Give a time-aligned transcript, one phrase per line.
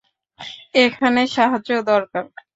[0.75, 2.23] এখানে সাহায্য দরকার!